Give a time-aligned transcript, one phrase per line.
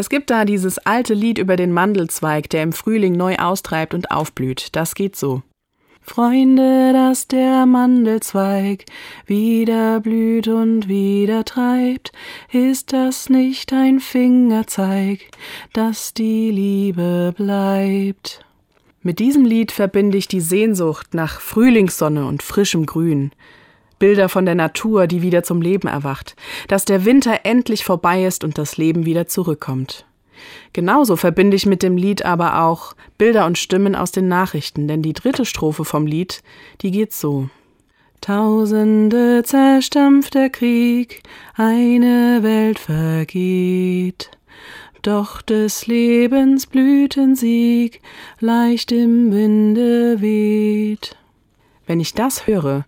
[0.00, 4.10] Es gibt da dieses alte Lied über den Mandelzweig, der im Frühling neu austreibt und
[4.10, 4.74] aufblüht.
[4.74, 5.42] Das geht so.
[6.00, 8.86] Freunde, dass der Mandelzweig
[9.26, 12.12] wieder blüht und wieder treibt,
[12.50, 15.20] ist das nicht ein Fingerzeig,
[15.74, 18.42] dass die Liebe bleibt.
[19.02, 23.32] Mit diesem Lied verbinde ich die Sehnsucht nach Frühlingssonne und frischem Grün,
[24.00, 26.34] Bilder von der Natur, die wieder zum Leben erwacht,
[26.66, 30.04] dass der Winter endlich vorbei ist und das Leben wieder zurückkommt.
[30.72, 35.02] Genauso verbinde ich mit dem Lied aber auch Bilder und Stimmen aus den Nachrichten, denn
[35.02, 36.42] die dritte Strophe vom Lied,
[36.80, 37.48] die geht so.
[38.20, 41.22] Tausende zerstampft der Krieg,
[41.54, 44.30] eine Welt vergeht.
[45.02, 48.02] Doch des Lebens Blütensieg
[48.38, 51.16] leicht im Winde weht.
[51.86, 52.84] Wenn ich das höre,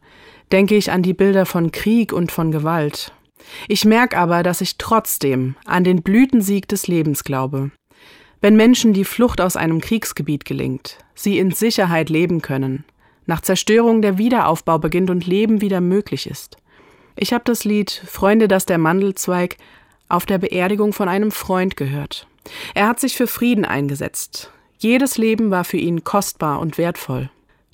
[0.52, 3.12] denke ich an die Bilder von Krieg und von Gewalt.
[3.68, 7.70] Ich merke aber, dass ich trotzdem an den Blütensieg des Lebens glaube.
[8.40, 12.84] Wenn Menschen die Flucht aus einem Kriegsgebiet gelingt, sie in Sicherheit leben können,
[13.24, 16.56] nach Zerstörung der Wiederaufbau beginnt und Leben wieder möglich ist.
[17.16, 19.56] Ich habe das Lied Freunde, dass der Mandelzweig
[20.08, 22.26] auf der Beerdigung von einem Freund gehört.
[22.74, 24.50] Er hat sich für Frieden eingesetzt.
[24.78, 27.30] Jedes Leben war für ihn kostbar und wertvoll.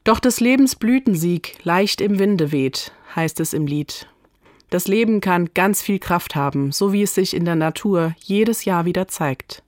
[0.09, 4.09] Doch des Lebens Blütensieg leicht im Winde weht, heißt es im Lied.
[4.70, 8.65] Das Leben kann ganz viel Kraft haben, so wie es sich in der Natur jedes
[8.65, 9.62] Jahr wieder zeigt.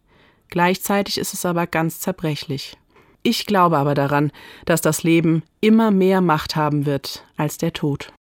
[0.49, 2.79] Gleichzeitig ist es aber ganz zerbrechlich.
[3.23, 4.33] Ich glaube aber daran,
[4.65, 8.09] dass das Leben immer mehr Macht haben wird als der Tod.